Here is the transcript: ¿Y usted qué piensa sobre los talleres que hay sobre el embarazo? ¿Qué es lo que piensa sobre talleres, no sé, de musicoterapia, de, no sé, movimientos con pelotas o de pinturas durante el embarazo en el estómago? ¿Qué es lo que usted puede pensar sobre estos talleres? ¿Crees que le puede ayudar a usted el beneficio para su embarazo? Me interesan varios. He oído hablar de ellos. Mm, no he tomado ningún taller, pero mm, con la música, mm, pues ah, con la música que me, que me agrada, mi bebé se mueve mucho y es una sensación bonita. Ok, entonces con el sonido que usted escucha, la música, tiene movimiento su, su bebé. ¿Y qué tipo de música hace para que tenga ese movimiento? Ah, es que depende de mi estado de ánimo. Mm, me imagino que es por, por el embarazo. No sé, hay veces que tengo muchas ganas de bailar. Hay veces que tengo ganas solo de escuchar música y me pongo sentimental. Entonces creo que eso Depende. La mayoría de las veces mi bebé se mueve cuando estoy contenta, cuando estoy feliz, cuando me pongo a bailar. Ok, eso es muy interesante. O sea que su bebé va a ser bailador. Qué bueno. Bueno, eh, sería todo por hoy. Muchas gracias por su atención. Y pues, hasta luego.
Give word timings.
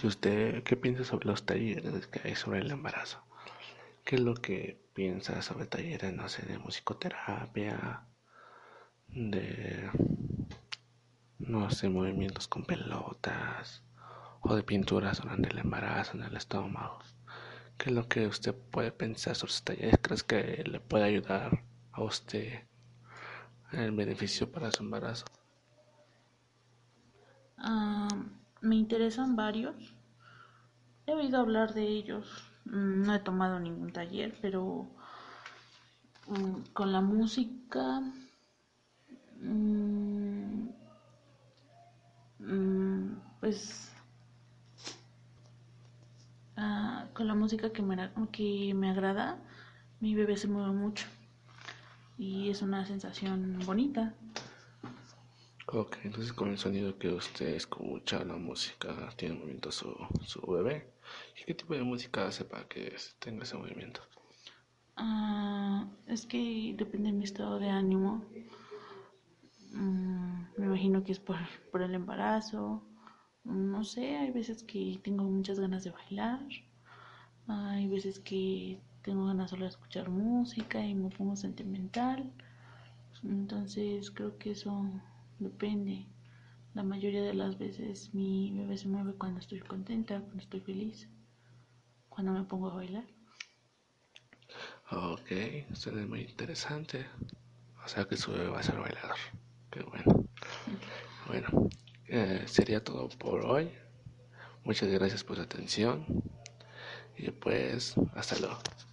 ¿Y 0.00 0.06
usted 0.06 0.62
qué 0.62 0.76
piensa 0.76 1.02
sobre 1.02 1.26
los 1.26 1.44
talleres 1.44 2.06
que 2.06 2.20
hay 2.22 2.36
sobre 2.36 2.60
el 2.60 2.70
embarazo? 2.70 3.20
¿Qué 4.04 4.14
es 4.14 4.22
lo 4.22 4.34
que 4.34 4.80
piensa 4.94 5.42
sobre 5.42 5.66
talleres, 5.66 6.14
no 6.14 6.28
sé, 6.28 6.46
de 6.46 6.56
musicoterapia, 6.58 8.06
de, 9.08 9.90
no 11.40 11.70
sé, 11.70 11.88
movimientos 11.88 12.46
con 12.46 12.64
pelotas 12.64 13.82
o 14.40 14.54
de 14.54 14.62
pinturas 14.62 15.20
durante 15.20 15.48
el 15.48 15.58
embarazo 15.58 16.16
en 16.16 16.22
el 16.22 16.36
estómago? 16.36 17.00
¿Qué 17.76 17.90
es 17.90 17.96
lo 17.96 18.08
que 18.08 18.28
usted 18.28 18.54
puede 18.54 18.92
pensar 18.92 19.34
sobre 19.34 19.52
estos 19.52 19.64
talleres? 19.64 19.98
¿Crees 20.00 20.22
que 20.22 20.62
le 20.64 20.78
puede 20.78 21.04
ayudar 21.06 21.64
a 21.90 22.02
usted 22.02 22.68
el 23.72 23.90
beneficio 23.90 24.52
para 24.52 24.70
su 24.70 24.84
embarazo? 24.84 25.24
Me 28.68 28.76
interesan 28.76 29.36
varios. 29.36 29.74
He 31.06 31.14
oído 31.14 31.40
hablar 31.40 31.74
de 31.74 31.86
ellos. 31.86 32.26
Mm, 32.66 33.02
no 33.06 33.14
he 33.14 33.18
tomado 33.20 33.58
ningún 33.58 33.92
taller, 33.92 34.36
pero 34.42 34.86
mm, 36.26 36.72
con 36.72 36.92
la 36.92 37.00
música, 37.00 38.02
mm, 39.40 40.68
pues 43.40 43.92
ah, 46.56 47.06
con 47.14 47.26
la 47.26 47.34
música 47.34 47.72
que 47.72 47.82
me, 47.82 48.10
que 48.32 48.74
me 48.74 48.90
agrada, 48.90 49.38
mi 50.00 50.14
bebé 50.14 50.36
se 50.36 50.48
mueve 50.48 50.72
mucho 50.72 51.06
y 52.18 52.50
es 52.50 52.62
una 52.62 52.84
sensación 52.84 53.60
bonita. 53.64 54.12
Ok, 55.72 55.98
entonces 56.02 56.32
con 56.32 56.48
el 56.48 56.58
sonido 56.58 56.98
que 56.98 57.08
usted 57.10 57.48
escucha, 57.54 58.24
la 58.24 58.34
música, 58.36 59.08
tiene 59.16 59.36
movimiento 59.36 59.70
su, 59.70 59.94
su 60.26 60.40
bebé. 60.42 60.90
¿Y 61.40 61.44
qué 61.44 61.54
tipo 61.54 61.74
de 61.74 61.82
música 61.82 62.26
hace 62.26 62.44
para 62.44 62.66
que 62.66 62.96
tenga 63.20 63.44
ese 63.44 63.56
movimiento? 63.56 64.00
Ah, 64.96 65.86
es 66.06 66.26
que 66.26 66.74
depende 66.76 67.10
de 67.10 67.16
mi 67.16 67.24
estado 67.24 67.58
de 67.58 67.70
ánimo. 67.70 68.22
Mm, 69.72 70.46
me 70.58 70.66
imagino 70.66 71.04
que 71.04 71.12
es 71.12 71.20
por, 71.20 71.36
por 71.70 71.82
el 71.82 71.94
embarazo. 71.94 72.82
No 73.44 73.84
sé, 73.84 74.16
hay 74.16 74.30
veces 74.30 74.62
que 74.64 75.00
tengo 75.02 75.24
muchas 75.24 75.58
ganas 75.60 75.84
de 75.84 75.90
bailar. 75.90 76.40
Hay 77.48 77.88
veces 77.88 78.20
que 78.20 78.80
tengo 79.02 79.26
ganas 79.26 79.50
solo 79.50 79.64
de 79.64 79.70
escuchar 79.70 80.10
música 80.10 80.84
y 80.84 80.94
me 80.94 81.10
pongo 81.10 81.34
sentimental. 81.36 82.30
Entonces 83.24 84.10
creo 84.10 84.38
que 84.38 84.52
eso 84.52 84.72
Depende. 85.38 86.06
La 86.74 86.82
mayoría 86.82 87.22
de 87.22 87.34
las 87.34 87.58
veces 87.58 88.14
mi 88.14 88.52
bebé 88.52 88.76
se 88.76 88.88
mueve 88.88 89.14
cuando 89.14 89.40
estoy 89.40 89.60
contenta, 89.60 90.20
cuando 90.20 90.42
estoy 90.42 90.60
feliz, 90.60 91.08
cuando 92.08 92.32
me 92.32 92.44
pongo 92.44 92.70
a 92.70 92.74
bailar. 92.74 93.06
Ok, 94.90 95.30
eso 95.30 95.90
es 95.90 96.08
muy 96.08 96.22
interesante. 96.22 97.06
O 97.84 97.88
sea 97.88 98.04
que 98.04 98.16
su 98.16 98.32
bebé 98.32 98.48
va 98.48 98.60
a 98.60 98.62
ser 98.62 98.78
bailador. 98.78 99.16
Qué 99.70 99.82
bueno. 99.82 100.24
Bueno, 101.26 101.68
eh, 102.06 102.42
sería 102.46 102.82
todo 102.82 103.08
por 103.08 103.44
hoy. 103.44 103.70
Muchas 104.64 104.88
gracias 104.88 105.24
por 105.24 105.36
su 105.36 105.42
atención. 105.42 106.04
Y 107.16 107.30
pues, 107.30 107.94
hasta 108.14 108.38
luego. 108.38 108.58